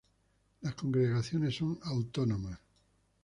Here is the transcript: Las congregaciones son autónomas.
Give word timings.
Las 0.63 0.73
congregaciones 0.73 1.57
son 1.57 1.77
autónomas. 1.83 2.57